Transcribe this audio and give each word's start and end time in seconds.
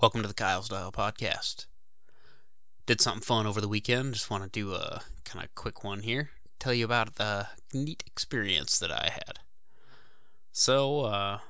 Welcome 0.00 0.22
to 0.22 0.28
the 0.28 0.32
Kyle's 0.32 0.64
Style 0.64 0.90
Podcast. 0.90 1.66
Did 2.86 3.02
something 3.02 3.20
fun 3.20 3.46
over 3.46 3.60
the 3.60 3.68
weekend. 3.68 4.14
Just 4.14 4.30
want 4.30 4.42
to 4.42 4.48
do 4.48 4.72
a 4.72 5.02
kind 5.26 5.44
of 5.44 5.54
quick 5.54 5.84
one 5.84 6.00
here. 6.00 6.30
Tell 6.58 6.72
you 6.72 6.86
about 6.86 7.16
the 7.16 7.48
neat 7.74 8.02
experience 8.06 8.78
that 8.78 8.90
I 8.90 9.10
had. 9.12 9.40
So, 10.52 11.02
uh, 11.02 11.40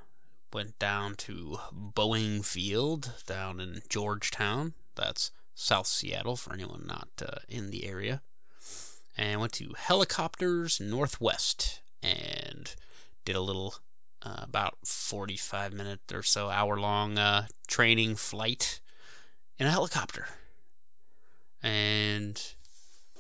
went 0.53 0.81
down 0.81 1.15
to 1.19 1.61
Boeing 1.73 2.45
Field 2.45 3.13
down 3.25 3.61
in 3.61 3.83
Georgetown. 3.89 4.75
That's 4.97 5.31
South 5.55 5.87
Seattle 5.87 6.35
for 6.35 6.53
anyone 6.53 6.87
not 6.89 7.11
uh, 7.25 7.39
in 7.49 7.71
the 7.71 7.87
area. 7.87 8.21
And 9.17 9.41
went 9.41 9.53
to 9.55 9.75
Helicopters 9.79 10.81
Northwest 10.81 11.83
and 12.03 12.75
did 13.25 13.37
a 13.37 13.43
little 13.43 13.77
uh, 14.23 14.37
about 14.43 14.77
45 14.85 15.73
minute 15.73 16.01
or 16.13 16.23
so 16.23 16.51
hour 16.51 16.79
long 16.79 17.19
uh, 17.19 17.47
training 17.67 18.17
flight 18.17 18.81
in 19.59 19.67
a 19.67 19.71
helicopter. 19.71 20.27
And 21.63 22.43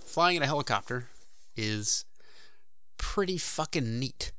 flying 0.05 0.37
in 0.37 0.43
a 0.43 0.47
helicopter 0.47 1.09
is 1.57 2.05
pretty 2.97 3.39
fucking 3.39 3.99
neat. 3.99 4.33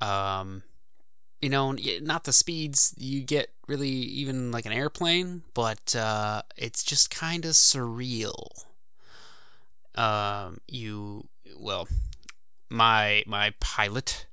Um, 0.00 0.62
you 1.40 1.48
know, 1.48 1.76
not 2.02 2.24
the 2.24 2.32
speeds 2.32 2.94
you 2.96 3.22
get 3.22 3.50
really 3.68 3.88
even 3.88 4.50
like 4.50 4.66
an 4.66 4.72
airplane, 4.72 5.42
but 5.52 5.94
uh, 5.94 6.42
it's 6.56 6.82
just 6.82 7.10
kind 7.10 7.44
of 7.44 7.52
surreal. 7.52 8.48
Um, 9.94 10.58
you 10.66 11.28
well, 11.56 11.86
my 12.70 13.22
my 13.26 13.52
pilot 13.60 14.26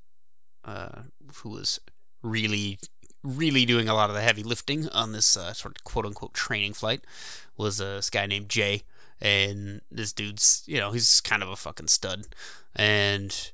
uh, 0.65 1.03
who 1.35 1.49
was 1.49 1.79
really, 2.21 2.79
really 3.23 3.65
doing 3.65 3.87
a 3.87 3.93
lot 3.93 4.09
of 4.09 4.15
the 4.15 4.21
heavy 4.21 4.43
lifting 4.43 4.87
on 4.89 5.11
this 5.11 5.35
uh, 5.35 5.53
sort 5.53 5.77
of 5.77 5.83
quote 5.83 6.05
unquote 6.05 6.33
training 6.33 6.73
flight, 6.73 7.01
was 7.57 7.79
uh, 7.81 7.95
this 7.95 8.09
guy 8.09 8.25
named 8.25 8.49
Jay. 8.49 8.83
And 9.23 9.81
this 9.91 10.13
dude's, 10.13 10.63
you 10.65 10.79
know, 10.79 10.91
he's 10.91 11.21
kind 11.21 11.43
of 11.43 11.49
a 11.49 11.55
fucking 11.55 11.87
stud. 11.87 12.25
And 12.75 13.51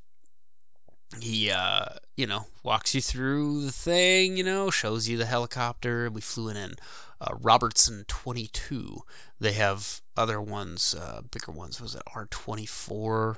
he, 1.21 1.51
uh, 1.51 1.85
you 2.15 2.25
know, 2.25 2.45
walks 2.63 2.95
you 2.95 3.01
through 3.01 3.65
the 3.65 3.71
thing, 3.71 4.37
you 4.37 4.43
know, 4.43 4.69
shows 4.69 5.09
you 5.09 5.17
the 5.17 5.25
helicopter. 5.25 6.09
We 6.09 6.21
flew 6.21 6.49
in 6.49 6.57
an 6.57 6.75
uh, 7.19 7.35
Robinson 7.39 8.05
22. 8.07 9.01
They 9.39 9.53
have 9.53 10.01
other 10.15 10.41
ones, 10.41 10.95
uh, 10.97 11.21
bigger 11.29 11.51
ones. 11.51 11.81
Was 11.81 11.95
it 11.95 12.03
R24 12.15 12.89
or 12.89 13.37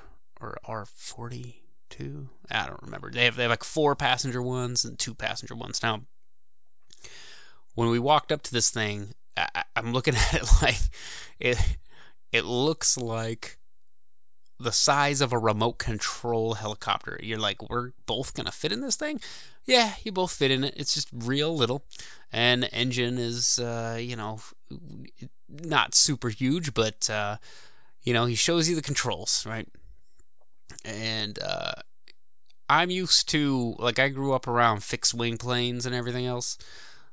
R40? 0.66 1.54
Two. 1.90 2.28
I 2.50 2.66
don't 2.66 2.82
remember. 2.82 3.10
They 3.10 3.24
have 3.24 3.36
they 3.36 3.42
have 3.42 3.50
like 3.50 3.64
four 3.64 3.94
passenger 3.94 4.42
ones 4.42 4.84
and 4.84 4.98
two 4.98 5.14
passenger 5.14 5.54
ones. 5.54 5.82
Now, 5.82 6.02
when 7.74 7.88
we 7.88 7.98
walked 7.98 8.32
up 8.32 8.42
to 8.42 8.52
this 8.52 8.70
thing, 8.70 9.14
I, 9.36 9.64
I'm 9.76 9.92
looking 9.92 10.14
at 10.16 10.34
it 10.34 10.48
like 10.62 10.78
it. 11.38 11.76
It 12.32 12.44
looks 12.44 12.96
like 12.96 13.58
the 14.60 14.72
size 14.72 15.20
of 15.20 15.32
a 15.32 15.38
remote 15.38 15.78
control 15.78 16.54
helicopter. 16.54 17.18
You're 17.22 17.38
like, 17.38 17.68
we're 17.68 17.92
both 18.06 18.34
gonna 18.34 18.52
fit 18.52 18.72
in 18.72 18.82
this 18.82 18.96
thing. 18.96 19.20
Yeah, 19.64 19.94
you 20.04 20.12
both 20.12 20.32
fit 20.32 20.50
in 20.50 20.64
it. 20.64 20.74
It's 20.76 20.94
just 20.94 21.08
real 21.12 21.54
little, 21.56 21.84
and 22.32 22.68
engine 22.72 23.18
is, 23.18 23.58
uh, 23.58 23.98
you 24.00 24.16
know, 24.16 24.40
not 25.48 25.94
super 25.94 26.28
huge, 26.28 26.74
but 26.74 27.08
uh, 27.10 27.36
you 28.02 28.12
know, 28.12 28.26
he 28.26 28.34
shows 28.34 28.68
you 28.68 28.76
the 28.76 28.82
controls, 28.82 29.44
right? 29.46 29.68
And 30.84 31.38
uh, 31.38 31.74
I'm 32.68 32.90
used 32.90 33.28
to 33.30 33.74
like 33.78 33.98
I 33.98 34.08
grew 34.08 34.32
up 34.32 34.46
around 34.46 34.82
fixed 34.82 35.14
wing 35.14 35.38
planes 35.38 35.86
and 35.86 35.94
everything 35.94 36.26
else, 36.26 36.58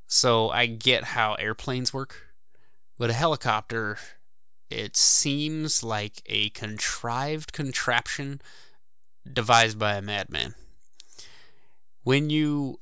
so 0.05 0.49
I 0.49 0.65
get 0.65 1.03
how 1.05 1.33
airplanes 1.35 1.93
work. 1.93 2.27
But 2.97 3.09
a 3.09 3.13
helicopter, 3.13 3.97
it 4.69 4.97
seems 4.97 5.83
like 5.83 6.21
a 6.25 6.49
contrived 6.49 7.53
contraption 7.53 8.41
devised 9.31 9.77
by 9.77 9.95
a 9.95 10.01
madman. 10.01 10.55
When 12.03 12.29
you 12.29 12.77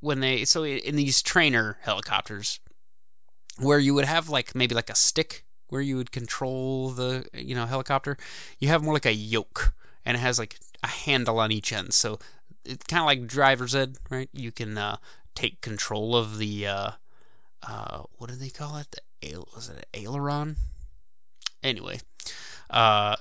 when 0.00 0.20
they 0.20 0.44
so 0.44 0.64
in 0.64 0.96
these 0.96 1.22
trainer 1.22 1.78
helicopters 1.82 2.60
where 3.58 3.78
you 3.78 3.94
would 3.94 4.04
have 4.04 4.28
like 4.28 4.54
maybe 4.54 4.74
like 4.74 4.90
a 4.90 4.94
stick 4.94 5.43
where 5.74 5.82
you 5.82 5.96
would 5.96 6.12
control 6.12 6.90
the 6.90 7.26
you 7.34 7.52
know 7.52 7.66
helicopter, 7.66 8.16
you 8.60 8.68
have 8.68 8.84
more 8.84 8.94
like 8.94 9.04
a 9.04 9.12
yoke, 9.12 9.74
and 10.04 10.16
it 10.16 10.20
has 10.20 10.38
like 10.38 10.60
a 10.84 10.86
handle 10.86 11.40
on 11.40 11.50
each 11.50 11.72
end. 11.72 11.92
So 11.92 12.20
it's 12.64 12.86
kind 12.86 13.00
of 13.00 13.06
like 13.06 13.26
driver's 13.26 13.74
ed, 13.74 13.96
right? 14.08 14.28
You 14.32 14.52
can 14.52 14.78
uh, 14.78 14.98
take 15.34 15.60
control 15.60 16.14
of 16.14 16.38
the 16.38 16.64
uh, 16.68 16.90
uh, 17.66 18.02
what 18.18 18.30
do 18.30 18.36
they 18.36 18.50
call 18.50 18.76
it? 18.76 18.94
The 19.20 19.44
was 19.52 19.68
it 19.68 19.78
an 19.78 20.00
aileron? 20.00 20.56
Anyway, 21.60 21.98
uh, 22.70 23.16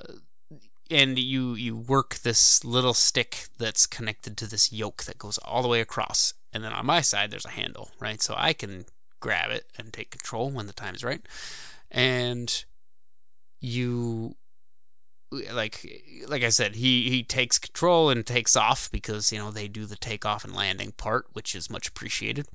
and 0.92 1.18
you 1.18 1.56
you 1.56 1.76
work 1.76 2.18
this 2.18 2.64
little 2.64 2.94
stick 2.94 3.48
that's 3.58 3.88
connected 3.88 4.38
to 4.38 4.46
this 4.46 4.72
yoke 4.72 5.06
that 5.06 5.18
goes 5.18 5.40
all 5.40 5.64
the 5.64 5.68
way 5.68 5.82
across, 5.82 6.36
and 6.54 6.64
then 6.64 6.72
on 6.72 6.86
my 6.86 7.02
side 7.02 7.32
there's 7.32 7.46
a 7.46 7.58
handle, 7.58 7.90
right? 8.00 8.22
So 8.22 8.36
I 8.38 8.54
can 8.54 8.86
grab 9.20 9.50
it 9.50 9.66
and 9.76 9.92
take 9.92 10.12
control 10.12 10.52
when 10.52 10.68
the 10.68 10.74
time's 10.74 11.04
right 11.04 11.26
and 11.94 12.66
you 13.62 14.36
like 15.32 16.04
like 16.28 16.44
I 16.44 16.50
said, 16.50 16.76
he 16.76 17.10
he 17.10 17.24
takes 17.24 17.58
control 17.58 18.10
and 18.10 18.26
takes 18.26 18.56
off 18.56 18.92
because 18.92 19.32
you 19.32 19.40
know 19.40 19.52
they 19.52 19.68
do 19.68 19.86
the 19.86 19.96
takeoff 19.96 20.44
and 20.44 20.56
landing 20.56 20.92
part, 20.92 21.28
which 21.34 21.56
is 21.56 21.70
much 21.70 21.88
appreciated. 21.88 22.48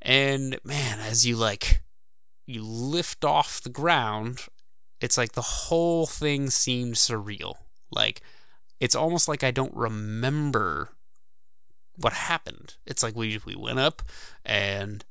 And 0.00 0.58
man, 0.64 1.00
as 1.00 1.26
you 1.26 1.36
like 1.36 1.82
you 2.46 2.62
lift 2.62 3.24
off 3.24 3.60
the 3.60 3.68
ground, 3.68 4.46
it's 5.00 5.18
like 5.18 5.32
the 5.32 5.42
whole 5.42 6.06
thing 6.06 6.50
seems 6.50 6.98
surreal. 6.98 7.54
Like 7.90 8.22
it's 8.80 8.94
almost 8.94 9.28
like 9.28 9.42
I 9.42 9.50
don't 9.50 9.74
remember 9.74 10.90
what 11.96 12.12
happened. 12.12 12.76
It's 12.86 13.02
like 13.02 13.16
we 13.16 13.38
we 13.44 13.54
went 13.54 13.80
up 13.80 14.02
and 14.44 15.04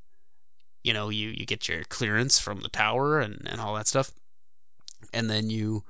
you 0.88 0.94
know, 0.94 1.10
you, 1.10 1.28
you 1.30 1.46
get 1.46 1.68
your 1.68 1.84
clearance 1.84 2.40
from 2.40 2.62
the 2.62 2.70
tower 2.70 3.20
and, 3.20 3.46
and 3.46 3.60
all 3.60 3.76
that 3.76 3.88
stuff. 3.88 4.12
And 5.12 5.30
then 5.30 5.50
you 5.50 5.84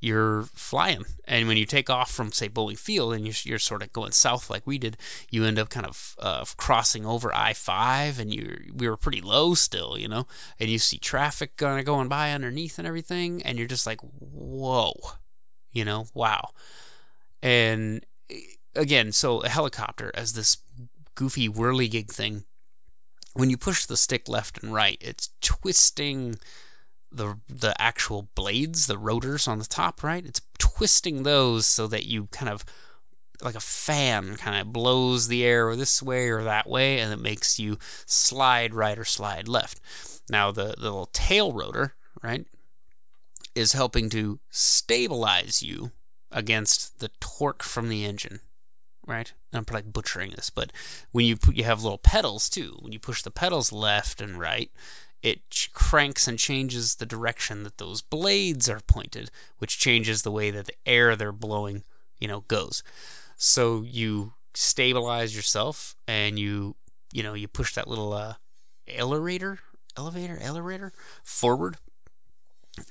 you're 0.00 0.44
flying. 0.54 1.04
And 1.26 1.46
when 1.46 1.58
you 1.58 1.66
take 1.66 1.90
off 1.90 2.10
from, 2.10 2.32
say, 2.32 2.48
Boeing 2.48 2.78
Field 2.78 3.12
and 3.12 3.26
you're, 3.26 3.34
you're 3.42 3.58
sort 3.58 3.82
of 3.82 3.92
going 3.92 4.12
south 4.12 4.48
like 4.48 4.66
we 4.66 4.78
did, 4.78 4.96
you 5.30 5.44
end 5.44 5.58
up 5.58 5.68
kind 5.68 5.84
of 5.84 6.14
uh, 6.18 6.44
crossing 6.56 7.04
over 7.04 7.34
I 7.34 7.52
5 7.52 8.18
and 8.18 8.32
you 8.32 8.70
we 8.72 8.88
were 8.88 8.96
pretty 8.96 9.20
low 9.20 9.52
still, 9.52 9.98
you 9.98 10.08
know, 10.08 10.26
and 10.58 10.70
you 10.70 10.78
see 10.78 10.96
traffic 10.96 11.56
kind 11.56 11.78
of 11.80 11.84
going 11.84 12.08
by 12.08 12.32
underneath 12.32 12.78
and 12.78 12.86
everything. 12.86 13.42
And 13.42 13.58
you're 13.58 13.68
just 13.68 13.86
like, 13.86 14.00
whoa, 14.00 14.94
you 15.72 15.84
know, 15.84 16.06
wow. 16.14 16.50
And 17.42 18.06
again, 18.74 19.12
so 19.12 19.40
a 19.40 19.48
helicopter 19.48 20.12
as 20.14 20.32
this 20.32 20.56
goofy 21.14 21.48
whirligig 21.48 22.10
thing 22.10 22.44
when 23.40 23.48
you 23.48 23.56
push 23.56 23.86
the 23.86 23.96
stick 23.96 24.28
left 24.28 24.62
and 24.62 24.74
right, 24.74 24.98
it's 25.00 25.30
twisting 25.40 26.38
the 27.10 27.38
the 27.48 27.74
actual 27.80 28.28
blades, 28.34 28.86
the 28.86 28.98
rotors 28.98 29.48
on 29.48 29.58
the 29.58 29.64
top, 29.64 30.02
right? 30.02 30.24
It's 30.26 30.42
twisting 30.58 31.22
those 31.22 31.66
so 31.66 31.86
that 31.86 32.04
you 32.04 32.26
kind 32.26 32.50
of 32.50 32.64
like 33.42 33.54
a 33.54 33.60
fan 33.60 34.36
kind 34.36 34.60
of 34.60 34.74
blows 34.74 35.28
the 35.28 35.42
air 35.42 35.74
this 35.74 36.02
way 36.02 36.28
or 36.28 36.42
that 36.44 36.68
way 36.68 36.98
and 36.98 37.10
it 37.10 37.18
makes 37.18 37.58
you 37.58 37.78
slide 38.04 38.74
right 38.74 38.98
or 38.98 39.06
slide 39.06 39.48
left. 39.48 39.80
Now 40.28 40.52
the, 40.52 40.74
the 40.76 40.82
little 40.82 41.08
tail 41.10 41.52
rotor, 41.52 41.94
right, 42.22 42.44
is 43.54 43.72
helping 43.72 44.10
to 44.10 44.38
stabilize 44.50 45.62
you 45.62 45.92
against 46.30 47.00
the 47.00 47.10
torque 47.18 47.62
from 47.62 47.88
the 47.88 48.04
engine 48.04 48.40
right? 49.10 49.32
I'm 49.52 49.64
probably 49.64 49.90
butchering 49.90 50.30
this, 50.30 50.50
but 50.50 50.72
when 51.10 51.26
you 51.26 51.36
put, 51.36 51.56
you 51.56 51.64
have 51.64 51.82
little 51.82 51.98
pedals 51.98 52.48
too. 52.48 52.78
When 52.80 52.92
you 52.92 52.98
push 52.98 53.22
the 53.22 53.30
pedals 53.30 53.72
left 53.72 54.20
and 54.20 54.38
right, 54.38 54.70
it 55.22 55.68
cranks 55.74 56.26
and 56.26 56.38
changes 56.38 56.94
the 56.94 57.06
direction 57.06 57.64
that 57.64 57.78
those 57.78 58.00
blades 58.00 58.68
are 58.70 58.80
pointed, 58.86 59.30
which 59.58 59.78
changes 59.78 60.22
the 60.22 60.30
way 60.30 60.50
that 60.50 60.66
the 60.66 60.74
air 60.86 61.16
they're 61.16 61.32
blowing, 61.32 61.82
you 62.18 62.28
know, 62.28 62.40
goes. 62.42 62.82
So 63.36 63.82
you 63.82 64.34
stabilize 64.54 65.34
yourself 65.34 65.96
and 66.06 66.38
you, 66.38 66.76
you 67.12 67.22
know, 67.22 67.34
you 67.34 67.48
push 67.48 67.74
that 67.74 67.88
little 67.88 68.12
uh, 68.12 68.34
elevator, 68.88 69.58
elevator, 69.96 70.38
elevator 70.40 70.92
forward 71.24 71.76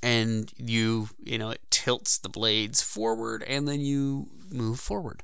and 0.04 0.52
you 0.58 1.10
you 1.24 1.38
know 1.38 1.50
it 1.50 1.62
tilts 1.70 2.18
the 2.18 2.30
blades 2.30 2.82
forward 2.82 3.44
and 3.48 3.68
then 3.68 3.80
you 3.80 4.28
move 4.52 4.80
forward 4.80 5.24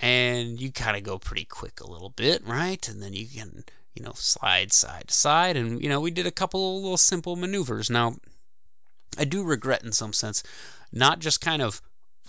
and 0.00 0.60
you 0.60 0.72
kind 0.72 0.96
of 0.96 1.02
go 1.02 1.18
pretty 1.18 1.44
quick 1.44 1.80
a 1.80 1.90
little 1.90 2.10
bit, 2.10 2.46
right? 2.46 2.86
And 2.88 3.02
then 3.02 3.12
you 3.12 3.26
can, 3.26 3.64
you 3.94 4.02
know, 4.02 4.12
slide 4.14 4.72
side 4.72 5.08
to 5.08 5.14
side. 5.14 5.56
And, 5.56 5.82
you 5.82 5.88
know, 5.88 6.00
we 6.00 6.10
did 6.10 6.26
a 6.26 6.32
couple 6.32 6.76
of 6.76 6.82
little 6.82 6.96
simple 6.96 7.36
maneuvers. 7.36 7.88
Now, 7.88 8.16
I 9.18 9.24
do 9.24 9.44
regret 9.44 9.84
in 9.84 9.92
some 9.92 10.12
sense 10.12 10.42
not 10.92 11.18
just 11.18 11.40
kind 11.40 11.60
of 11.60 11.82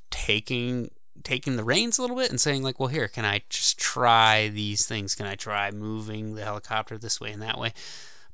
taking 0.10 0.90
taking 1.24 1.56
the 1.56 1.64
reins 1.64 1.98
a 1.98 2.02
little 2.02 2.18
bit 2.18 2.30
and 2.30 2.40
saying 2.42 2.62
like, 2.62 2.80
well, 2.80 2.90
here, 2.90 3.08
can 3.08 3.26
I 3.26 3.42
just 3.50 3.80
try 3.80 4.48
these 4.50 4.86
things? 4.86 5.16
Can 5.16 5.26
I 5.26 5.36
try 5.36 5.72
moving 5.72 6.36
the 6.36 6.44
helicopter 6.44 6.98
this 6.98 7.20
way 7.22 7.32
and 7.32 7.42
that 7.42 7.58
way? 7.58 7.74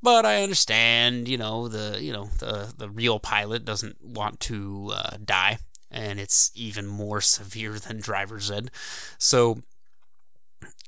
But 0.02 0.26
I 0.26 0.42
understand, 0.42 1.28
you 1.28 1.38
know, 1.38 1.68
the 1.68 2.02
you 2.02 2.12
know 2.12 2.26
the 2.40 2.74
the 2.76 2.90
real 2.90 3.20
pilot 3.20 3.66
doesn't 3.66 4.04
want 4.04 4.40
to 4.42 4.92
uh, 4.94 5.18
die, 5.24 5.60
and 5.92 6.20
it's 6.20 6.52
even 6.56 6.88
more 6.88 7.22
severe 7.22 7.78
than 7.80 8.00
driver's 8.00 8.50
ed. 8.50 8.72
So, 9.18 9.62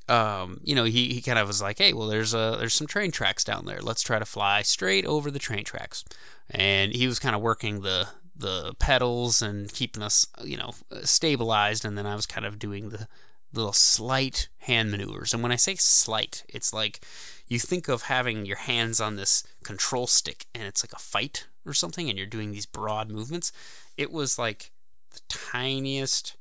um, 0.08 0.60
you 0.62 0.74
know, 0.74 0.84
he, 0.84 1.14
he 1.14 1.20
kind 1.20 1.38
of 1.38 1.46
was 1.46 1.62
like, 1.62 1.78
hey, 1.78 1.92
well, 1.92 2.08
there's 2.08 2.34
a 2.34 2.56
there's 2.58 2.74
some 2.74 2.86
train 2.86 3.10
tracks 3.10 3.44
down 3.44 3.64
there. 3.66 3.80
Let's 3.80 4.02
try 4.02 4.18
to 4.18 4.24
fly 4.24 4.62
straight 4.62 5.06
over 5.06 5.30
the 5.30 5.38
train 5.38 5.64
tracks. 5.64 6.04
And 6.50 6.94
he 6.94 7.06
was 7.06 7.18
kind 7.18 7.34
of 7.34 7.42
working 7.42 7.80
the 7.80 8.08
the 8.36 8.74
pedals 8.78 9.40
and 9.40 9.72
keeping 9.72 10.02
us, 10.02 10.26
you 10.42 10.56
know, 10.56 10.72
stabilized. 11.02 11.84
And 11.84 11.96
then 11.96 12.06
I 12.06 12.14
was 12.14 12.26
kind 12.26 12.46
of 12.46 12.58
doing 12.58 12.90
the 12.90 13.06
little 13.52 13.72
slight 13.72 14.48
hand 14.58 14.90
maneuvers. 14.90 15.32
And 15.32 15.42
when 15.42 15.52
I 15.52 15.56
say 15.56 15.76
slight, 15.76 16.44
it's 16.48 16.72
like 16.72 17.00
you 17.46 17.58
think 17.58 17.88
of 17.88 18.02
having 18.02 18.44
your 18.44 18.56
hands 18.56 19.00
on 19.00 19.16
this 19.16 19.44
control 19.62 20.06
stick 20.06 20.46
and 20.54 20.64
it's 20.64 20.84
like 20.84 20.92
a 20.92 20.98
fight 20.98 21.46
or 21.64 21.72
something 21.72 22.08
and 22.08 22.18
you're 22.18 22.26
doing 22.26 22.52
these 22.52 22.66
broad 22.66 23.10
movements. 23.10 23.52
It 23.96 24.10
was 24.10 24.38
like 24.38 24.72
the 25.14 25.20
tiniest 25.28 26.36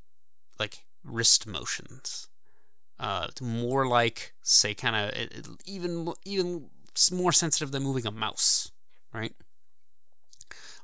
like 0.59 0.85
wrist 1.03 1.47
motions. 1.47 2.27
Uh, 2.99 3.27
more 3.41 3.87
like 3.87 4.33
say 4.43 4.73
kind 4.73 4.95
of 4.95 5.57
even 5.65 6.13
even 6.25 6.69
more 7.11 7.31
sensitive 7.31 7.71
than 7.71 7.83
moving 7.83 8.05
a 8.05 8.11
mouse, 8.11 8.71
right? 9.13 9.33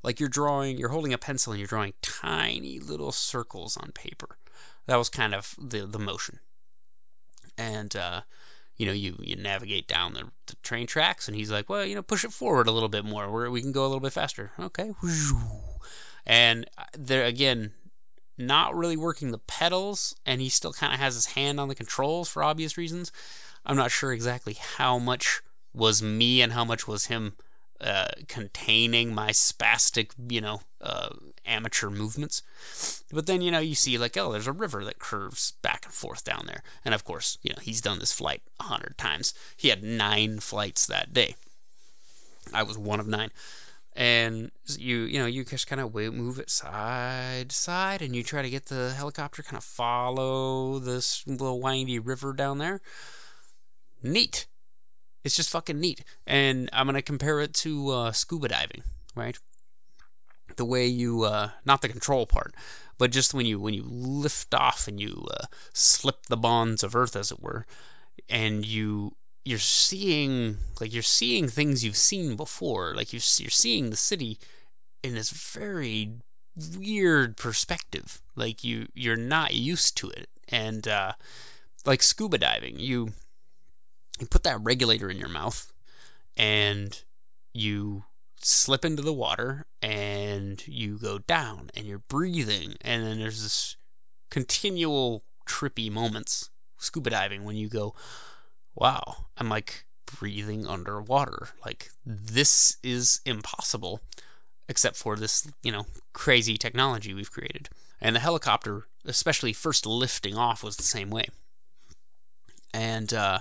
Like 0.01 0.19
you're 0.19 0.29
drawing, 0.29 0.77
you're 0.77 0.89
holding 0.89 1.13
a 1.13 1.17
pencil 1.17 1.53
and 1.53 1.59
you're 1.59 1.67
drawing 1.67 1.93
tiny 2.01 2.79
little 2.79 3.11
circles 3.11 3.77
on 3.77 3.91
paper. 3.91 4.37
That 4.85 4.95
was 4.95 5.09
kind 5.09 5.35
of 5.35 5.55
the 5.59 5.85
the 5.85 5.99
motion. 5.99 6.39
And 7.57 7.95
uh, 7.95 8.21
you 8.79 8.85
know, 8.85 8.93
you, 8.93 9.17
you 9.19 9.35
navigate 9.35 9.87
down 9.87 10.13
the, 10.13 10.31
the, 10.47 10.55
train 10.63 10.87
tracks, 10.87 11.27
and 11.27 11.35
he's 11.35 11.51
like, 11.51 11.69
well, 11.69 11.85
you 11.85 11.93
know, 11.93 12.01
push 12.01 12.23
it 12.23 12.31
forward 12.31 12.65
a 12.65 12.71
little 12.71 12.87
bit 12.87 13.03
more, 13.03 13.29
where 13.29 13.51
we 13.51 13.61
can 13.61 13.73
go 13.73 13.81
a 13.81 13.87
little 13.87 13.99
bit 13.99 14.13
faster. 14.13 14.51
Okay. 14.57 14.93
And 16.25 16.65
uh, 16.77 16.85
there 16.97 17.25
again, 17.25 17.73
not 18.39 18.75
really 18.75 18.97
working 18.97 19.31
the 19.31 19.37
pedals, 19.37 20.15
and 20.25 20.41
he 20.41 20.49
still 20.49 20.73
kind 20.73 20.93
of 20.93 20.99
has 20.99 21.15
his 21.15 21.27
hand 21.27 21.59
on 21.59 21.67
the 21.67 21.75
controls 21.75 22.29
for 22.29 22.43
obvious 22.43 22.77
reasons. 22.77 23.11
I'm 23.65 23.75
not 23.75 23.91
sure 23.91 24.13
exactly 24.13 24.57
how 24.77 24.97
much 24.97 25.41
was 25.73 26.01
me 26.01 26.41
and 26.41 26.53
how 26.53 26.65
much 26.65 26.87
was 26.87 27.05
him 27.05 27.33
uh, 27.81 28.07
containing 28.27 29.13
my 29.13 29.29
spastic, 29.29 30.11
you 30.27 30.41
know, 30.41 30.61
uh, 30.81 31.09
amateur 31.45 31.89
movements. 31.89 32.41
But 33.11 33.25
then, 33.25 33.41
you 33.41 33.51
know, 33.51 33.59
you 33.59 33.75
see 33.75 33.97
like, 33.97 34.17
oh, 34.17 34.31
there's 34.31 34.47
a 34.47 34.51
river 34.51 34.83
that 34.85 34.99
curves 34.99 35.53
back 35.61 35.85
and 35.85 35.93
forth 35.93 36.23
down 36.23 36.43
there. 36.45 36.63
And 36.83 36.93
of 36.93 37.03
course, 37.03 37.37
you 37.41 37.51
know, 37.51 37.59
he's 37.61 37.81
done 37.81 37.99
this 37.99 38.11
flight 38.11 38.41
a 38.59 38.63
hundred 38.63 38.97
times. 38.97 39.33
He 39.55 39.69
had 39.69 39.83
nine 39.83 40.39
flights 40.39 40.85
that 40.87 41.13
day. 41.13 41.35
I 42.53 42.63
was 42.63 42.77
one 42.77 42.99
of 42.99 43.07
nine. 43.07 43.31
And 43.95 44.51
you, 44.77 44.99
you 44.99 45.19
know, 45.19 45.25
you 45.25 45.43
just 45.43 45.67
kind 45.67 45.81
of 45.81 45.93
move 45.93 46.39
it 46.39 46.49
side 46.49 47.49
to 47.49 47.55
side, 47.55 48.01
and 48.01 48.15
you 48.15 48.23
try 48.23 48.41
to 48.41 48.49
get 48.49 48.65
the 48.65 48.93
helicopter 48.95 49.43
kind 49.43 49.57
of 49.57 49.63
follow 49.63 50.79
this 50.79 51.25
little 51.27 51.59
windy 51.59 51.99
river 51.99 52.33
down 52.33 52.59
there. 52.59 52.81
Neat. 54.01 54.47
It's 55.23 55.35
just 55.35 55.49
fucking 55.49 55.79
neat. 55.79 56.03
And 56.25 56.69
I'm 56.71 56.85
gonna 56.85 57.01
compare 57.01 57.41
it 57.41 57.53
to 57.55 57.89
uh, 57.89 58.11
scuba 58.11 58.47
diving, 58.47 58.83
right? 59.15 59.37
the 60.59 60.65
way 60.65 60.85
you 60.85 61.23
uh, 61.23 61.49
not 61.65 61.81
the 61.81 61.89
control 61.89 62.27
part, 62.27 62.53
but 62.97 63.11
just 63.11 63.33
when 63.33 63.45
you 63.45 63.59
when 63.59 63.73
you 63.73 63.83
lift 63.83 64.53
off 64.53 64.87
and 64.87 64.99
you 64.99 65.25
uh, 65.31 65.45
slip 65.73 66.27
the 66.27 66.37
bonds 66.37 66.83
of 66.83 66.95
Earth, 66.95 67.15
as 67.15 67.31
it 67.31 67.41
were, 67.41 67.65
and 68.29 68.65
you 68.65 69.15
you're 69.45 69.59
seeing 69.59 70.57
like 70.79 70.93
you're 70.93 71.03
seeing 71.03 71.47
things 71.47 71.83
you've 71.83 71.97
seen 71.97 72.35
before, 72.35 72.93
like 72.95 73.13
you're 73.13 73.21
you're 73.37 73.49
seeing 73.49 73.89
the 73.89 73.97
city 73.97 74.37
in 75.03 75.15
this 75.15 75.29
very 75.29 76.13
weird 76.77 77.37
perspective, 77.37 78.21
like 78.35 78.63
you 78.63 78.87
you're 78.93 79.15
not 79.15 79.53
used 79.53 79.97
to 79.97 80.09
it, 80.09 80.29
and 80.47 80.87
uh, 80.87 81.13
like 81.85 82.03
scuba 82.03 82.37
diving, 82.37 82.79
you 82.79 83.13
you 84.19 84.27
put 84.27 84.43
that 84.43 84.59
regulator 84.61 85.09
in 85.09 85.17
your 85.17 85.29
mouth, 85.29 85.71
and 86.35 87.03
you 87.53 88.03
slip 88.41 88.85
into 88.85 89.01
the 89.01 89.13
water 89.13 89.65
and 89.81 90.65
you 90.67 90.97
go 90.97 91.19
down 91.19 91.69
and 91.75 91.85
you're 91.85 92.03
breathing. 92.07 92.75
And 92.81 93.03
then 93.03 93.19
there's 93.19 93.43
this 93.43 93.75
continual 94.29 95.23
trippy 95.47 95.91
moments 95.91 96.49
scuba 96.77 97.09
diving 97.09 97.43
when 97.43 97.57
you 97.57 97.67
go 97.67 97.95
wow 98.79 99.25
i'm 99.37 99.49
like 99.49 99.85
breathing 100.17 100.65
underwater. 100.65 101.49
Like 101.65 101.89
this 102.05 102.77
is 102.83 103.21
impossible 103.25 104.01
except 104.67 104.95
for 104.95 105.15
this 105.15 105.49
you 105.63 105.71
know 105.71 105.85
crazy 106.13 106.57
technology 106.57 107.13
we've 107.13 107.31
created. 107.31 107.69
And 108.01 108.15
the 108.15 108.19
helicopter 108.19 108.87
especially 109.05 109.53
first 109.53 109.85
lifting 109.85 110.35
off 110.35 110.63
was 110.63 110.77
the 110.77 110.83
same 110.83 111.09
way. 111.09 111.25
And 112.73 113.13
uh 113.13 113.39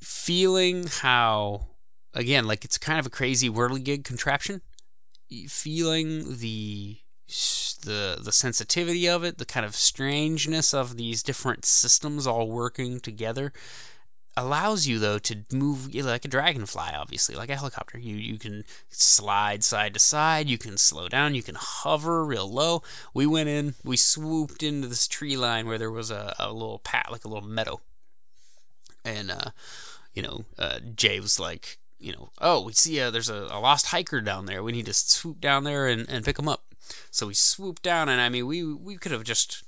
feeling 0.00 0.86
how 0.86 1.66
again, 2.14 2.46
like 2.46 2.64
it's 2.64 2.78
kind 2.78 2.98
of 2.98 3.06
a 3.06 3.10
crazy 3.10 3.48
whirligig 3.48 4.04
contraption. 4.04 4.62
Feeling 5.48 6.38
the 6.38 6.98
the 7.28 8.18
the 8.20 8.32
sensitivity 8.32 9.08
of 9.08 9.24
it, 9.24 9.38
the 9.38 9.44
kind 9.44 9.66
of 9.66 9.76
strangeness 9.76 10.72
of 10.72 10.96
these 10.96 11.22
different 11.22 11.64
systems 11.64 12.26
all 12.26 12.48
working 12.48 13.00
together, 13.00 13.52
allows 14.36 14.86
you 14.86 14.98
though 14.98 15.18
to 15.18 15.44
move 15.52 15.94
like 15.94 16.24
a 16.24 16.28
dragonfly, 16.28 16.90
obviously, 16.94 17.34
like 17.34 17.50
a 17.50 17.56
helicopter. 17.56 17.98
You 17.98 18.16
you 18.16 18.38
can 18.38 18.64
slide 18.88 19.62
side 19.62 19.94
to 19.94 20.00
side, 20.00 20.48
you 20.48 20.58
can 20.58 20.78
slow 20.78 21.08
down, 21.08 21.34
you 21.34 21.42
can 21.42 21.56
hover 21.56 22.24
real 22.24 22.50
low. 22.50 22.82
We 23.12 23.26
went 23.26 23.48
in, 23.48 23.74
we 23.84 23.96
swooped 23.96 24.62
into 24.62 24.88
this 24.88 25.06
tree 25.06 25.36
line 25.36 25.66
where 25.66 25.78
there 25.78 25.90
was 25.90 26.10
a, 26.10 26.34
a 26.38 26.52
little 26.52 26.78
pat, 26.78 27.08
like 27.10 27.24
a 27.24 27.28
little 27.28 27.48
meadow, 27.48 27.80
and 29.04 29.30
uh, 29.30 29.50
you 30.14 30.22
know, 30.22 30.44
uh, 30.58 30.78
Jay 30.94 31.20
was 31.20 31.38
like 31.38 31.78
you 32.00 32.12
know, 32.12 32.30
oh, 32.40 32.62
we 32.62 32.72
see 32.72 32.98
a, 33.00 33.10
there's 33.10 33.28
a, 33.28 33.48
a, 33.50 33.58
lost 33.58 33.86
hiker 33.86 34.20
down 34.20 34.46
there. 34.46 34.62
We 34.62 34.72
need 34.72 34.86
to 34.86 34.94
swoop 34.94 35.40
down 35.40 35.64
there 35.64 35.88
and, 35.88 36.08
and 36.08 36.24
pick 36.24 36.38
him 36.38 36.48
up. 36.48 36.62
So 37.10 37.26
we 37.26 37.34
swoop 37.34 37.82
down, 37.82 38.08
and 38.08 38.20
I 38.20 38.28
mean, 38.28 38.46
we 38.46 38.64
we 38.64 38.96
could 38.96 39.12
have 39.12 39.24
just 39.24 39.64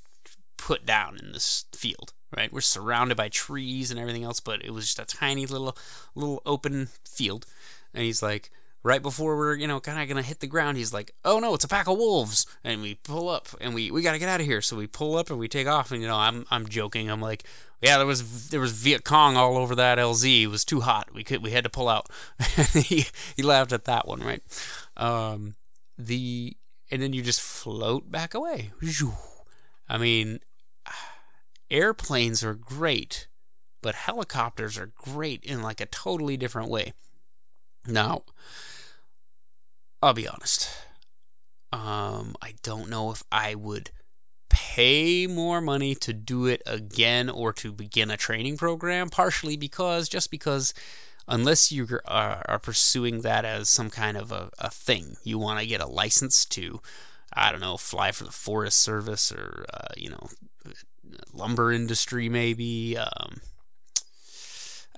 put 0.57 0.85
down 0.85 1.19
in 1.19 1.33
this 1.33 1.65
field, 1.73 2.13
right? 2.37 2.53
We're 2.53 2.61
surrounded 2.61 3.17
by 3.17 3.29
trees 3.29 3.91
and 3.91 3.99
everything 3.99 4.25
else, 4.25 4.41
but 4.41 4.65
it 4.65 4.73
was 4.73 4.87
just 4.87 4.99
a 4.99 5.17
tiny 5.17 5.47
little 5.47 5.77
little 6.15 6.43
open 6.45 6.89
field. 7.05 7.47
And 7.95 8.05
he's 8.05 8.23
like, 8.23 8.51
right 8.83 9.03
before 9.03 9.37
we're 9.37 9.55
you 9.55 9.67
know 9.67 9.81
kind 9.81 10.01
of 10.01 10.09
gonna 10.09 10.23
hit 10.23 10.41
the 10.41 10.47
ground, 10.47 10.77
he's 10.77 10.93
like, 10.93 11.13
oh 11.25 11.39
no, 11.39 11.55
it's 11.55 11.65
a 11.65 11.69
pack 11.69 11.89
of 11.89 11.99
wolves, 11.99 12.47
and 12.63 12.83
we 12.83 12.95
pull 12.95 13.29
up 13.29 13.49
and 13.61 13.75
we 13.75 13.91
we 13.91 14.03
gotta 14.03 14.19
get 14.19 14.29
out 14.29 14.41
of 14.41 14.47
here. 14.47 14.61
So 14.61 14.77
we 14.77 14.87
pull 14.87 15.17
up 15.17 15.31
and 15.31 15.39
we 15.39 15.49
take 15.49 15.67
off, 15.67 15.93
and 15.93 16.03
you 16.03 16.09
know, 16.09 16.17
I'm 16.17 16.47
I'm 16.51 16.69
joking. 16.69 17.11
I'm 17.11 17.21
like, 17.21 17.45
yeah, 17.83 17.97
there 17.97 18.07
was 18.07 18.51
there 18.51 18.61
was 18.61 18.73
Viet 18.73 19.05
Cong 19.05 19.37
all 19.37 19.57
over 19.57 19.75
that 19.75 19.99
LZ. 19.99 20.43
It 20.43 20.49
was 20.49 20.65
too 20.65 20.81
hot. 20.81 21.13
We 21.15 21.25
could 21.25 21.43
we 21.43 21.53
had 21.53 21.65
to 21.65 21.71
pull 21.71 21.89
out. 21.89 22.09
he 22.75 23.07
he 23.35 23.43
laughed 23.43 23.73
at 23.73 23.87
that 23.87 24.07
one, 24.07 24.21
right? 24.21 24.43
Um, 24.97 25.55
the 25.99 26.57
and 26.91 27.03
then 27.03 27.13
you 27.13 27.23
just 27.23 27.41
float 27.41 28.11
back 28.11 28.35
away. 28.35 28.73
I 29.89 29.99
mean, 29.99 30.41
airplanes 31.71 32.43
are 32.43 32.55
great, 32.55 33.29
but 33.83 33.95
helicopters 33.95 34.79
are 34.79 34.93
great 34.97 35.45
in 35.45 35.63
like 35.63 35.81
a 35.81 35.87
totally 35.87 36.37
different 36.37 36.69
way. 36.69 36.93
Now, 37.87 38.23
I'll 40.03 40.15
be 40.15 40.29
honest. 40.29 40.71
Um, 41.73 42.35
I 42.43 42.55
don't 42.63 42.91
know 42.91 43.11
if 43.11 43.23
I 43.31 43.55
would 43.55 43.91
pay 44.49 45.27
more 45.27 45.61
money 45.61 45.95
to 45.95 46.13
do 46.13 46.47
it 46.47 46.63
again 46.67 47.31
or 47.31 47.53
to 47.55 47.73
begin 47.73 48.11
a 48.11 48.17
training 48.17 48.57
program, 48.57 49.09
partially 49.09 49.57
because, 49.57 50.09
just 50.09 50.31
because, 50.31 50.75
unless 51.31 51.73
you 51.73 51.87
are, 52.05 52.59
pursuing 52.63 53.23
that 53.23 53.45
as 53.45 53.69
some 53.69 53.91
kind 53.91 54.17
of 54.17 54.33
a, 54.33 54.51
a 54.59 54.71
thing, 54.71 55.17
you 55.25 55.39
want 55.39 55.61
to 55.61 55.67
get 55.67 55.81
a 55.81 55.87
license 55.87 56.45
to, 56.47 56.81
I 57.33 57.51
don't 57.51 57.61
know, 57.61 57.77
fly 57.77 58.13
for 58.13 58.25
the 58.25 58.33
Forest 58.33 58.81
Service 58.81 59.33
or, 59.33 59.65
uh, 59.73 59.95
you 59.97 60.11
know, 60.11 60.29
lumber 61.33 61.73
industry 61.73 62.29
maybe. 62.29 62.97
Um, 62.99 63.41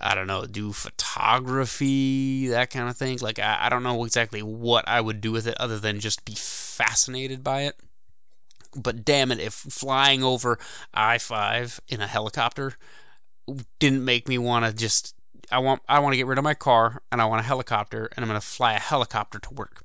I 0.01 0.17
don't 0.17 0.27
know, 0.27 0.47
do 0.47 0.73
photography, 0.73 2.49
that 2.49 2.71
kind 2.71 2.89
of 2.89 2.97
thing. 2.97 3.19
Like, 3.21 3.39
I, 3.39 3.59
I 3.63 3.69
don't 3.69 3.85
know 3.85 4.05
exactly 4.05 4.43
what 4.43 4.89
I 4.89 5.01
would 5.01 5.21
do 5.21 5.31
with 5.31 5.47
it 5.47 5.57
other 5.61 5.79
than 5.79 6.01
just 6.01 6.25
be 6.25 6.35
fascinated 6.35 7.45
by 7.45 7.63
it 7.63 7.77
but 8.75 9.05
damn 9.05 9.31
it, 9.31 9.39
if 9.39 9.53
flying 9.53 10.23
over 10.23 10.59
I 10.95 11.19
5 11.19 11.81
in 11.89 12.01
a 12.01 12.07
helicopter 12.07 12.75
didn't 13.79 14.05
make 14.05 14.29
me 14.29 14.39
want 14.39 14.65
to 14.65 14.73
just. 14.73 15.15
I 15.53 15.59
want 15.59 15.83
I 15.89 15.99
want 16.01 16.15
to 16.15 16.17
get 16.17 16.27
rid 16.27 16.39
of 16.39 16.45
my 16.45 16.55
car 16.55 17.03
and 17.13 17.21
I 17.21 17.27
want 17.27 17.41
a 17.41 17.45
helicopter 17.45 18.09
and 18.17 18.25
I'm 18.25 18.29
going 18.29 18.41
to 18.41 18.47
fly 18.47 18.73
a 18.75 18.81
helicopter 18.81 19.39
to 19.39 19.55
work. 19.55 19.85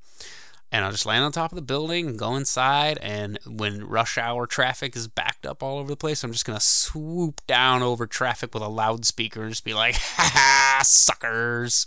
and 0.70 0.84
I'll 0.84 0.90
just 0.90 1.06
land 1.06 1.24
on 1.24 1.32
top 1.32 1.50
of 1.52 1.56
the 1.56 1.62
building 1.62 2.06
and 2.08 2.18
go 2.18 2.36
inside. 2.36 2.98
And 3.00 3.38
when 3.46 3.84
rush 3.86 4.18
hour 4.18 4.46
traffic 4.46 4.94
is 4.96 5.08
backed 5.08 5.46
up 5.46 5.62
all 5.62 5.78
over 5.78 5.88
the 5.90 5.96
place, 5.96 6.22
I'm 6.22 6.32
just 6.32 6.44
gonna 6.44 6.60
swoop 6.60 7.40
down 7.46 7.82
over 7.82 8.06
traffic 8.06 8.52
with 8.52 8.62
a 8.62 8.68
loudspeaker 8.68 9.42
and 9.42 9.50
just 9.50 9.64
be 9.64 9.74
like, 9.74 9.94
"Ha 10.16 10.30
ha, 10.34 10.80
suckers!" 10.84 11.86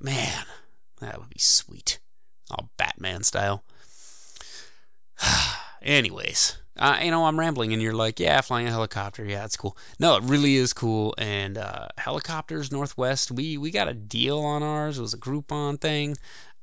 Man, 0.00 0.44
that 1.00 1.18
would 1.18 1.30
be 1.30 1.40
sweet, 1.40 1.98
all 2.50 2.70
Batman 2.76 3.22
style. 3.24 3.64
Anyways, 5.82 6.58
you 7.02 7.10
know, 7.10 7.26
I'm 7.26 7.38
rambling, 7.38 7.72
and 7.72 7.80
you're 7.80 7.94
like, 7.94 8.18
yeah, 8.18 8.40
flying 8.40 8.66
a 8.66 8.70
helicopter, 8.70 9.24
yeah, 9.24 9.44
it's 9.44 9.56
cool. 9.56 9.76
No, 9.98 10.16
it 10.16 10.24
really 10.24 10.56
is 10.56 10.72
cool. 10.72 11.14
And 11.18 11.56
uh, 11.56 11.88
helicopters 11.98 12.72
Northwest, 12.72 13.30
we 13.30 13.56
we 13.56 13.70
got 13.70 13.88
a 13.88 13.94
deal 13.94 14.40
on 14.40 14.62
ours. 14.62 14.98
It 14.98 15.02
was 15.02 15.14
a 15.14 15.18
Groupon 15.18 15.80
thing, 15.80 16.16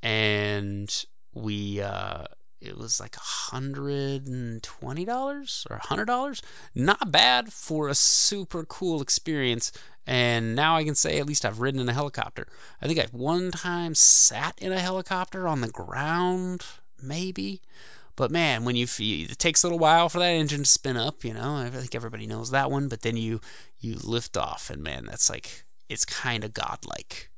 and 0.04 1.06
we 1.34 1.82
uh, 1.82 2.26
it 2.60 2.78
was 2.78 3.00
like 3.00 3.16
hundred 3.16 4.28
and 4.28 4.62
twenty 4.62 5.06
dollars 5.06 5.66
or 5.70 5.80
hundred 5.82 6.06
dollars. 6.06 6.42
Not 6.76 7.12
bad 7.12 7.52
for 7.52 7.88
a 7.88 7.96
super 7.96 8.64
cool 8.64 9.02
experience. 9.02 9.72
And 10.08 10.56
now 10.56 10.78
I 10.78 10.84
can 10.84 10.96
say 10.96 11.20
at 11.20 11.28
least 11.28 11.46
I've 11.46 11.60
ridden 11.60 11.80
in 11.80 11.90
a 11.90 11.94
helicopter. 11.94 12.48
I 12.82 12.88
think 12.88 13.00
I've 13.00 13.14
one 13.14 13.52
time 13.52 13.94
sat 13.96 14.56
in 14.60 14.72
a 14.72 14.80
helicopter 14.80 15.48
on 15.48 15.62
the 15.62 15.70
ground, 15.70 16.66
maybe. 17.02 17.62
But 18.16 18.32
man, 18.32 18.66
when 18.66 18.76
you 18.76 18.88
it 19.00 19.40
takes 19.40 19.64
a 19.64 19.68
little 19.68 19.80
while 19.80 20.10
for 20.10 20.20
that 20.20 20.26
engine 20.32 20.64
to 20.64 20.70
spin 20.70 20.98
up, 20.98 21.24
you 21.24 21.34
know. 21.34 21.58
I 21.58 21.70
think 21.70 21.96
everybody 21.96 22.28
knows 22.28 22.52
that 22.52 22.72
one. 22.72 22.88
But 22.88 23.02
then 23.02 23.18
you 23.18 23.42
you 23.80 23.96
lift 23.96 24.38
off, 24.38 24.70
and 24.70 24.84
man, 24.84 25.06
that's 25.06 25.30
like 25.30 25.64
it's 25.90 26.06
kind 26.06 26.44
of 26.44 26.54
godlike. 26.54 27.30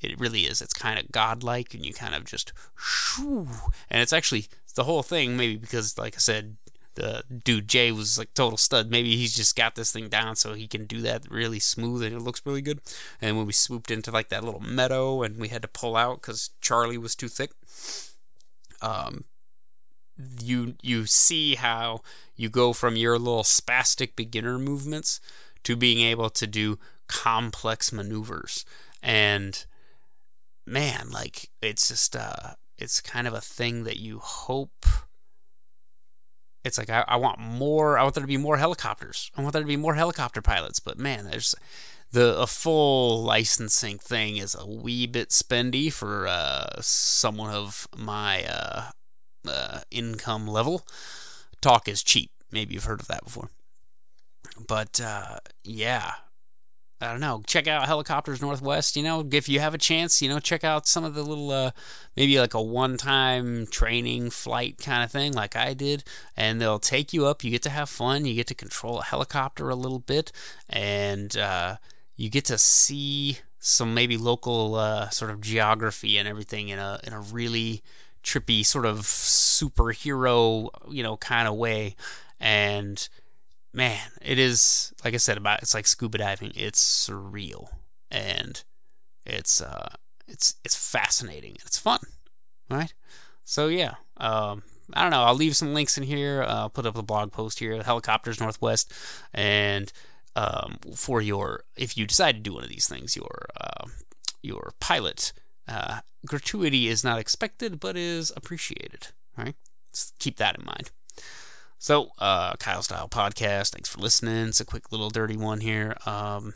It 0.00 0.18
really 0.20 0.42
is. 0.42 0.60
It's 0.60 0.74
kind 0.74 0.98
of 0.98 1.10
godlike, 1.10 1.74
and 1.74 1.84
you 1.84 1.92
kind 1.92 2.14
of 2.14 2.24
just 2.24 2.52
shoo. 2.76 3.48
And 3.90 4.02
it's 4.02 4.12
actually 4.12 4.46
the 4.74 4.84
whole 4.84 5.02
thing. 5.02 5.36
Maybe 5.36 5.56
because, 5.56 5.96
like 5.98 6.14
I 6.16 6.18
said, 6.18 6.56
the 6.96 7.22
dude 7.44 7.68
Jay 7.68 7.92
was 7.92 8.18
like 8.18 8.34
total 8.34 8.58
stud. 8.58 8.90
Maybe 8.90 9.16
he's 9.16 9.36
just 9.36 9.54
got 9.54 9.74
this 9.74 9.92
thing 9.92 10.08
down 10.08 10.34
so 10.34 10.54
he 10.54 10.66
can 10.66 10.86
do 10.86 11.00
that 11.02 11.30
really 11.30 11.60
smooth 11.60 12.02
and 12.02 12.14
it 12.14 12.20
looks 12.20 12.42
really 12.44 12.62
good. 12.62 12.80
And 13.20 13.36
when 13.36 13.46
we 13.46 13.52
swooped 13.52 13.90
into 13.90 14.10
like 14.10 14.28
that 14.30 14.42
little 14.42 14.60
meadow 14.60 15.22
and 15.22 15.38
we 15.38 15.48
had 15.48 15.62
to 15.62 15.68
pull 15.68 15.94
out 15.94 16.20
because 16.20 16.50
Charlie 16.60 16.98
was 16.98 17.14
too 17.14 17.28
thick, 17.28 17.52
um, 18.82 19.24
you 20.40 20.74
you 20.82 21.06
see 21.06 21.56
how 21.56 22.00
you 22.36 22.48
go 22.48 22.72
from 22.72 22.96
your 22.96 23.18
little 23.18 23.42
spastic 23.42 24.16
beginner 24.16 24.58
movements 24.58 25.20
to 25.64 25.76
being 25.76 26.00
able 26.00 26.30
to 26.30 26.46
do 26.46 26.78
complex 27.06 27.92
maneuvers. 27.92 28.64
And 29.02 29.64
man 30.68 31.10
like 31.10 31.48
it's 31.62 31.88
just 31.88 32.16
uh 32.16 32.54
it's 32.76 33.00
kind 33.00 33.28
of 33.28 33.32
a 33.32 33.40
thing 33.40 33.84
that 33.84 33.98
you 33.98 34.18
hope 34.18 34.84
it's 36.64 36.76
like 36.76 36.90
I, 36.90 37.04
I 37.06 37.14
want 37.14 37.38
more 37.38 37.96
i 37.96 38.02
want 38.02 38.16
there 38.16 38.22
to 38.22 38.26
be 38.26 38.36
more 38.36 38.56
helicopters. 38.56 39.30
I 39.36 39.42
want 39.42 39.52
there 39.52 39.62
to 39.62 39.68
be 39.68 39.76
more 39.76 39.94
helicopter 39.94 40.42
pilots. 40.42 40.80
But 40.80 40.98
man 40.98 41.26
there's 41.30 41.54
the 42.10 42.36
a 42.38 42.46
full 42.46 43.22
licensing 43.22 43.98
thing 43.98 44.38
is 44.38 44.54
a 44.54 44.66
wee 44.66 45.06
bit 45.06 45.30
spendy 45.30 45.92
for 45.92 46.26
uh, 46.26 46.80
someone 46.80 47.50
of 47.50 47.86
my 47.96 48.44
uh, 48.44 48.90
uh, 49.48 49.80
income 49.90 50.46
level. 50.46 50.86
Talk 51.60 51.88
is 51.88 52.02
cheap. 52.02 52.30
Maybe 52.50 52.74
you've 52.74 52.84
heard 52.84 53.00
of 53.00 53.08
that 53.08 53.24
before. 53.24 53.50
But 54.66 55.00
uh, 55.00 55.38
yeah, 55.64 56.14
I 57.00 57.10
don't 57.10 57.20
know. 57.20 57.42
Check 57.46 57.66
out 57.66 57.86
Helicopters 57.86 58.40
Northwest. 58.40 58.96
You 58.96 59.02
know, 59.02 59.26
if 59.30 59.50
you 59.50 59.60
have 59.60 59.74
a 59.74 59.78
chance, 59.78 60.22
you 60.22 60.30
know, 60.30 60.38
check 60.38 60.64
out 60.64 60.88
some 60.88 61.04
of 61.04 61.14
the 61.14 61.22
little, 61.22 61.50
uh, 61.50 61.72
maybe 62.16 62.38
like 62.40 62.54
a 62.54 62.62
one 62.62 62.96
time 62.96 63.66
training 63.66 64.30
flight 64.30 64.78
kind 64.78 65.04
of 65.04 65.10
thing, 65.10 65.32
like 65.32 65.54
I 65.56 65.74
did. 65.74 66.04
And 66.36 66.58
they'll 66.58 66.78
take 66.78 67.12
you 67.12 67.26
up. 67.26 67.44
You 67.44 67.50
get 67.50 67.62
to 67.64 67.70
have 67.70 67.90
fun. 67.90 68.24
You 68.24 68.34
get 68.34 68.46
to 68.46 68.54
control 68.54 69.00
a 69.00 69.04
helicopter 69.04 69.68
a 69.68 69.74
little 69.74 69.98
bit. 69.98 70.32
And 70.70 71.36
uh, 71.36 71.76
you 72.16 72.30
get 72.30 72.46
to 72.46 72.56
see 72.56 73.40
some 73.58 73.92
maybe 73.92 74.16
local 74.16 74.76
uh, 74.76 75.10
sort 75.10 75.30
of 75.30 75.42
geography 75.42 76.16
and 76.16 76.26
everything 76.26 76.68
in 76.68 76.78
a, 76.78 76.98
in 77.04 77.12
a 77.12 77.20
really 77.20 77.82
trippy 78.26 78.66
sort 78.66 78.84
of 78.84 79.00
superhero, 79.00 80.68
you 80.90 81.02
know, 81.02 81.16
kind 81.16 81.46
of 81.46 81.54
way. 81.54 81.94
And 82.40 83.08
man, 83.72 84.10
it 84.20 84.38
is 84.38 84.92
like 85.04 85.14
I 85.14 85.18
said 85.18 85.38
about 85.38 85.62
it's 85.62 85.74
like 85.74 85.86
scuba 85.86 86.18
diving. 86.18 86.52
It's 86.54 87.08
surreal 87.08 87.68
and 88.10 88.62
it's 89.24 89.60
uh 89.60 89.88
it's 90.26 90.56
it's 90.64 90.74
fascinating. 90.76 91.56
It's 91.64 91.78
fun, 91.78 92.00
right? 92.68 92.92
So 93.44 93.68
yeah, 93.68 93.94
um, 94.16 94.64
I 94.92 95.02
don't 95.02 95.12
know. 95.12 95.22
I'll 95.22 95.34
leave 95.34 95.56
some 95.56 95.72
links 95.72 95.96
in 95.96 96.02
here. 96.02 96.44
I'll 96.46 96.68
put 96.68 96.84
up 96.84 96.96
a 96.96 97.02
blog 97.02 97.30
post 97.30 97.60
here, 97.60 97.80
Helicopters 97.80 98.40
Northwest, 98.40 98.92
and 99.32 99.92
um, 100.34 100.78
for 100.96 101.20
your 101.22 101.62
if 101.76 101.96
you 101.96 102.06
decide 102.06 102.34
to 102.34 102.40
do 102.40 102.54
one 102.54 102.64
of 102.64 102.70
these 102.70 102.88
things, 102.88 103.14
your 103.14 103.46
uh, 103.60 103.86
your 104.42 104.72
pilot 104.80 105.32
uh, 105.68 106.00
gratuity 106.24 106.88
is 106.88 107.04
not 107.04 107.18
expected, 107.18 107.80
but 107.80 107.96
is 107.96 108.32
appreciated. 108.36 109.08
Right? 109.36 109.54
Let's 109.92 110.12
keep 110.18 110.36
that 110.36 110.58
in 110.58 110.64
mind. 110.64 110.90
So, 111.78 112.10
uh, 112.18 112.56
Kyle 112.56 112.82
Style 112.82 113.08
Podcast. 113.08 113.70
Thanks 113.72 113.88
for 113.88 114.00
listening. 114.00 114.48
It's 114.48 114.60
a 114.60 114.64
quick 114.64 114.90
little 114.90 115.10
dirty 115.10 115.36
one 115.36 115.60
here. 115.60 115.96
Um, 116.06 116.54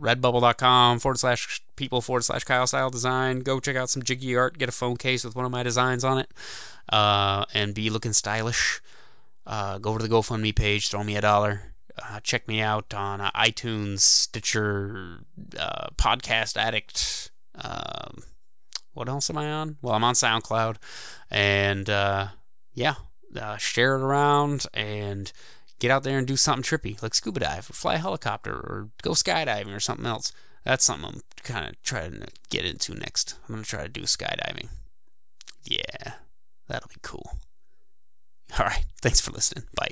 redbubble.com 0.00 0.98
forward 1.00 1.18
slash 1.18 1.62
people 1.76 2.00
forward 2.00 2.24
slash 2.24 2.44
Kyle 2.44 2.66
Style 2.66 2.90
Design. 2.90 3.40
Go 3.40 3.60
check 3.60 3.76
out 3.76 3.90
some 3.90 4.02
jiggy 4.02 4.36
art. 4.36 4.58
Get 4.58 4.68
a 4.68 4.72
phone 4.72 4.96
case 4.96 5.24
with 5.24 5.36
one 5.36 5.44
of 5.44 5.52
my 5.52 5.62
designs 5.62 6.04
on 6.04 6.18
it. 6.18 6.30
Uh, 6.88 7.44
and 7.52 7.74
be 7.74 7.90
looking 7.90 8.12
stylish. 8.12 8.80
Uh, 9.46 9.78
go 9.78 9.90
over 9.90 9.98
to 9.98 10.08
the 10.08 10.14
GoFundMe 10.14 10.56
page. 10.56 10.88
Throw 10.88 11.04
me 11.04 11.16
a 11.16 11.20
dollar. 11.20 11.74
Uh, 12.02 12.20
check 12.20 12.48
me 12.48 12.60
out 12.60 12.92
on 12.92 13.20
uh, 13.20 13.30
iTunes, 13.32 14.00
Stitcher, 14.00 15.20
uh, 15.58 15.88
Podcast 15.96 16.56
Addict. 16.56 17.30
What 18.94 19.08
else 19.08 19.28
am 19.28 19.38
I 19.38 19.50
on? 19.50 19.76
Well, 19.82 19.94
I'm 19.94 20.04
on 20.04 20.14
SoundCloud, 20.14 20.76
and 21.30 21.90
uh, 21.90 22.28
yeah, 22.72 22.94
uh, 23.38 23.56
share 23.56 23.96
it 23.96 24.02
around 24.02 24.66
and 24.72 25.32
get 25.80 25.90
out 25.90 26.04
there 26.04 26.18
and 26.18 26.26
do 26.26 26.36
something 26.36 26.62
trippy, 26.62 27.02
like 27.02 27.14
scuba 27.14 27.40
dive, 27.40 27.68
or 27.68 27.74
fly 27.74 27.94
a 27.94 27.98
helicopter, 27.98 28.52
or 28.52 28.88
go 29.02 29.10
skydiving, 29.10 29.74
or 29.74 29.80
something 29.80 30.06
else. 30.06 30.32
That's 30.64 30.84
something 30.84 31.06
I'm 31.06 31.20
kind 31.42 31.68
of 31.68 31.82
trying 31.82 32.12
to 32.12 32.28
get 32.48 32.64
into 32.64 32.94
next. 32.94 33.36
I'm 33.48 33.56
gonna 33.56 33.64
try 33.64 33.82
to 33.82 33.88
do 33.88 34.02
skydiving. 34.02 34.68
Yeah, 35.64 36.14
that'll 36.68 36.88
be 36.88 37.00
cool. 37.02 37.38
All 38.58 38.66
right, 38.66 38.84
thanks 39.02 39.20
for 39.20 39.32
listening. 39.32 39.64
Bye. 39.74 39.90